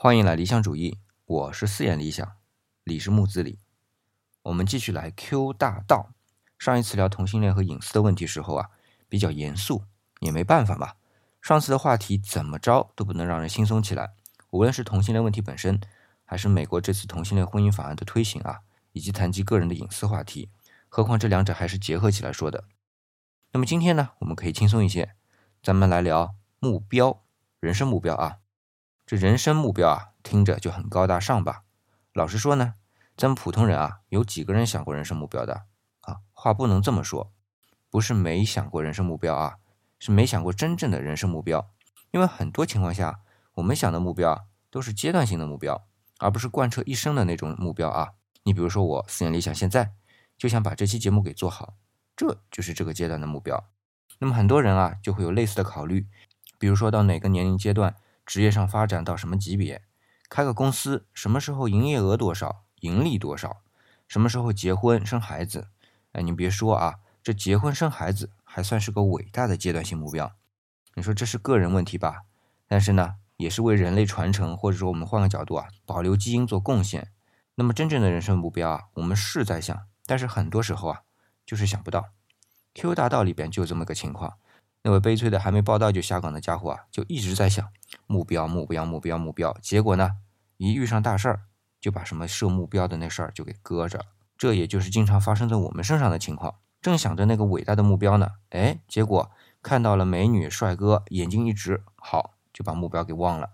[0.00, 2.36] 欢迎来理想主义，我是四眼理想，
[2.84, 3.58] 李是木子李。
[4.42, 6.12] 我们继续来 Q 大道。
[6.56, 8.70] 上一次聊同性恋和隐私的问题时候啊，
[9.08, 9.82] 比较严肃，
[10.20, 10.92] 也没办法嘛。
[11.42, 14.12] 上次的话题怎么着都不能让人轻松起来。
[14.50, 15.80] 无论是同性恋问题本身，
[16.24, 18.60] 还是美国这次同性恋婚姻法案的推行啊，
[18.92, 20.48] 以及谈及个人的隐私话题，
[20.88, 22.68] 何况这两者还是结合起来说的。
[23.50, 25.16] 那么今天呢，我们可以轻松一些，
[25.60, 27.24] 咱们来聊目标，
[27.58, 28.36] 人生目标啊。
[29.08, 31.62] 这人生目标啊，听着就很高大上吧？
[32.12, 32.74] 老实说呢，
[33.16, 35.64] 咱们普通人啊，有几个人想过人生目标的
[36.02, 36.18] 啊？
[36.34, 37.32] 话不能这么说，
[37.88, 39.56] 不是没想过人生目标啊，
[39.98, 41.70] 是没想过真正的人生目标。
[42.10, 43.20] 因为很多情况下，
[43.54, 45.86] 我们想的目标都是阶段性的目标，
[46.18, 48.10] 而不是贯彻一生的那种目标啊。
[48.42, 49.94] 你比如说我四年理想，现在
[50.36, 51.72] 就想把这期节目给做好，
[52.14, 53.70] 这就是这个阶段的目标。
[54.18, 56.06] 那么很多人啊，就会有类似的考虑，
[56.58, 57.96] 比如说到哪个年龄阶段。
[58.28, 59.80] 职业上发展到什么级别，
[60.28, 63.62] 开个公司，什么时候营业额多少，盈利多少，
[64.06, 65.68] 什么时候结婚生孩子？
[66.12, 70.30] 哎，你别说啊，这结婚生孩子还算是个伟大的阶段性目标。
[70.92, 72.24] 你说这是个人问题吧？
[72.66, 77.10] 但是呢，也是为人类传承，或者说我们换个角度啊，保留基因做贡献。
[77.54, 81.00] 那么真正的人生目标啊，我们是在想，但是很多时候啊，
[81.46, 82.10] 就是想不到。
[82.74, 84.34] Q 大道里边就这么个情况。
[84.88, 87.68] 那位悲催的还没报道就下岗的家伙啊，就一直在想
[88.06, 89.54] 目标、目标、目标、目标。
[89.60, 90.12] 结果呢，
[90.56, 91.42] 一遇上大事儿，
[91.78, 94.06] 就把什么设目标的那事儿就给搁着。
[94.38, 96.54] 这也就是经常发生在我们身上的情况。
[96.80, 99.30] 正想着那个伟大的目标呢，哎，结果
[99.62, 103.50] 看到了美女、帅哥，眼睛一直好，就把目标给忘了。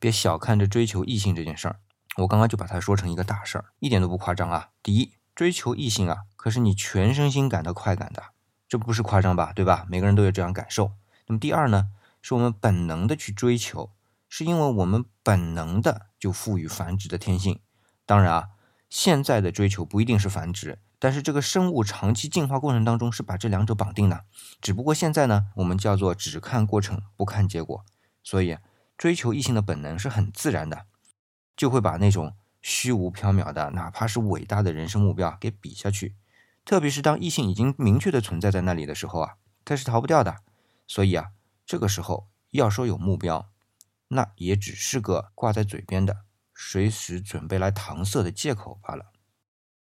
[0.00, 1.78] 别小看这追求异性这件事儿，
[2.16, 4.70] 我刚刚就把它说成一个大事儿，一点都不夸张啊。
[4.82, 8.24] 第一，追求异性啊，可是你全身心感到快感的。
[8.68, 9.86] 这不是夸张吧，对吧？
[9.88, 10.92] 每个人都有这样感受。
[11.26, 11.88] 那么第二呢，
[12.20, 13.90] 是我们本能的去追求，
[14.28, 17.60] 是因为我们本能的就赋予繁殖的天性。
[18.04, 18.48] 当然啊，
[18.88, 24.24] 现在的追求不一定是繁殖，但是这个生物长期进化过程当中是把这两者绑定的。
[24.60, 27.84] 只不过现在呢，我们叫做只看过程不看结果，
[28.22, 28.58] 所以
[28.96, 30.86] 追求异性的本能是很自然的，
[31.56, 36.14] 就会把那种虚无缥缈的，哪怕是伟大的人生目标给比下去。
[36.66, 40.38] 特别是当异性已经明确的存在在那里的时候啊，他是逃不掉的。
[40.88, 41.30] 所以啊，
[41.64, 43.48] 这个时候要说有目标，
[44.08, 46.24] 那也只是个挂在嘴边的、
[46.56, 49.12] 随时准备来搪塞的借口罢了。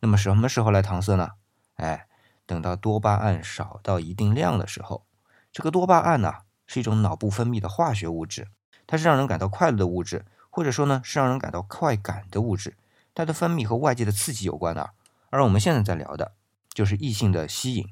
[0.00, 1.30] 那么什么时候来搪塞呢？
[1.74, 2.08] 哎，
[2.44, 5.06] 等到多巴胺少到一定量的时候。
[5.52, 8.48] 这个多巴胺呢，是一种脑部分泌的化学物质，
[8.84, 12.76] 它是让人感到快乐的物质，或者说呢，是让人感到快感的物质。
[13.14, 14.90] 它的分泌和外界的刺激有关的。
[15.30, 16.32] 而我们现在在聊的。
[16.74, 17.88] 就是异性的吸引，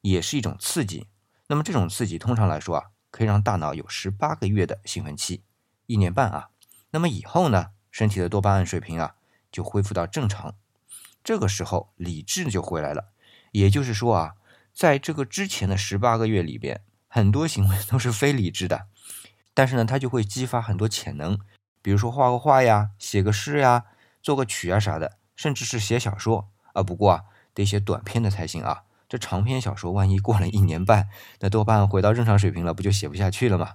[0.00, 1.06] 也是一种刺激。
[1.46, 5.44] 那么这种刺激通常来说啊，可以让大脑有十八个月的兴奋期，
[5.86, 6.48] 一年半啊。
[6.90, 9.14] 那么以后呢，身体的多巴胺水平啊
[9.52, 10.56] 就恢复到正常，
[11.22, 13.12] 这个时候理智就回来了。
[13.52, 14.34] 也就是说啊，
[14.72, 18.88] 在这个之前的十八个月里边，很多行为都是非理智的，
[19.52, 21.38] 但是呢，它就会激发很多潜能，
[21.80, 23.84] 比如说画个画呀，写个诗呀，
[24.20, 26.82] 作个曲啊啥的，甚至是写小说啊。
[26.82, 27.24] 不过啊。
[27.54, 28.82] 得写短篇的才行啊！
[29.08, 33.74] 这长篇小说万一过了一年半，那多半回到正常水平了，不就写不下去了吗？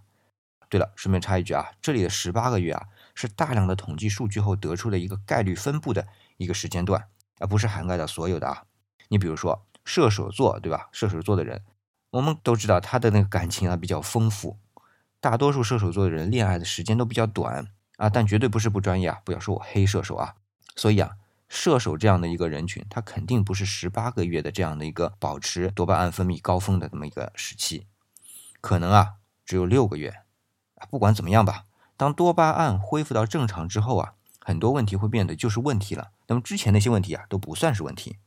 [0.67, 6.07] 对了，顺便插一句啊，这里的十八个月啊，是大量的统计数据后得出的一个概率分布的
[6.37, 7.07] 一个时间段，
[7.39, 8.63] 而不是涵盖到所有的啊。
[9.07, 10.89] 你比如说射手座，对吧？
[10.91, 11.63] 射手座的人，
[12.11, 14.57] 我们都知道他的那个感情啊比较丰富，
[15.21, 17.67] 大多数射手座的人恋爱的时间都比较短
[17.97, 19.19] 啊，但绝对不是不专业啊！
[19.23, 20.35] 不要说我黑射手啊，
[20.75, 21.11] 所以啊。
[21.49, 27.87] 射手这样的一个人群，他肯定不是十八个月的这样的一个保持多巴胺分泌高峰的这么一个时期，
[28.61, 30.13] 可能啊只有六个月。
[30.89, 31.65] 不管怎么样吧，
[31.97, 36.11] 当多巴胺恢复到正常之后啊，很多问题会变得就是问题了。
[36.27, 38.17] 那么之前那些问题啊都不算是问题，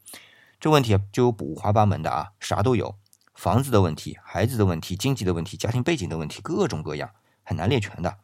[0.60, 2.97] 这问题就有五花八门的啊，啥都有，
[3.34, 7.10] 房子的问题、孩子的问题、经济的问题、家庭背景的问题，各种各样，
[7.44, 8.19] 很难列全的。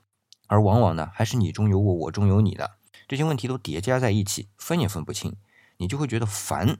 [0.48, 2.72] 而往往呢，还是你中有我，我中有你的。
[3.06, 5.36] 这些问题都叠加在一起，分也分不清，
[5.78, 6.78] 你就会觉得烦，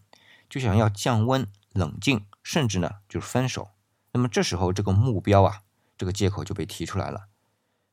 [0.49, 3.71] 就想要降温、冷静，甚至呢就是分手。
[4.12, 5.62] 那么这时候这个目标啊，
[5.97, 7.29] 这个借口就被提出来了，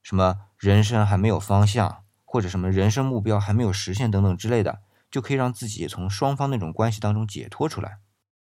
[0.01, 4.81] 什么人生还没有方向，或者什么人生目标还没有实现等等之类的，
[5.11, 7.99] 就可以让自己从双方那种关系当中解脱出来。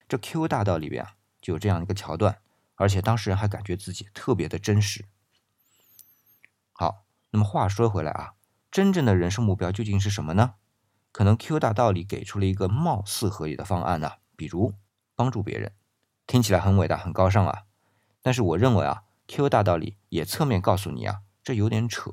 [0.08, 2.38] 这 Q 大道里边啊，就有这样一个桥段，
[2.76, 5.06] 而且当事人还感觉自己特别的真实。
[6.72, 8.35] 好，那么话说回来啊。
[8.76, 10.56] 真正的人生目标究竟是什么呢？
[11.14, 14.74] 可能 Q 大道理给出了一个貌似合理的方案呢，比如
[15.16, 15.72] 帮助别人，
[16.28, 17.64] 听起来很伟大、很高尚啊。
[18.22, 22.12] 但是我认为啊，Q 大道理也侧面告诉你啊，这有点扯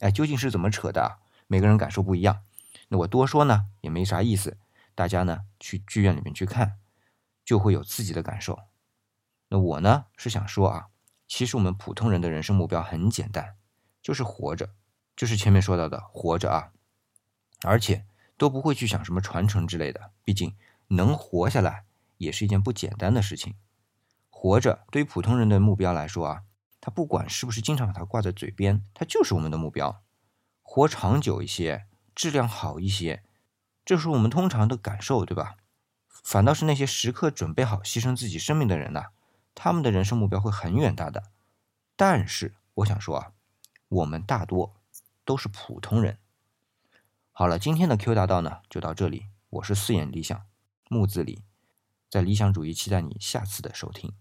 [0.00, 1.18] 哎，究竟是怎么扯的？
[1.46, 2.42] 每个人感受不一样。
[2.88, 4.58] 那我多说呢也没啥意思，
[4.96, 6.80] 大家呢去剧院里面去看，
[7.44, 8.58] 就会有自己的感受。
[9.50, 10.88] 那我呢是想说啊，
[11.28, 13.54] 其实我们普通人的人生目标很简单，
[14.02, 14.70] 就是活着，
[15.16, 16.72] 就是前面说到的活着啊，
[17.62, 18.04] 而且
[18.36, 20.10] 都不会去想什么传承之类的。
[20.24, 20.56] 毕竟
[20.88, 21.84] 能活下来
[22.18, 23.54] 也是一件不简单的事情。
[24.30, 26.42] 活着对于普通人的目标来说啊，
[26.80, 30.02] 他不管是不是经常把它挂在嘴边，它就是我们的目标。
[30.62, 33.22] 活长久一些，质量好一些，
[33.84, 35.56] 这是我们通常的感受，对吧？
[36.08, 39.06] 反倒是那些时刻准备好牺牲自己生命的人呢？
[39.54, 41.24] 他们的人生目标会很远大的，
[41.94, 43.32] 但是我想说啊，
[43.88, 44.74] 我们大多
[45.24, 46.18] 都是普通人。
[47.30, 50.46] 好了，今天的 Q 大道呢就到这里，我是四眼理想
[50.88, 51.42] 木子李，
[52.10, 54.14] 在理想主义期待你下次的收听。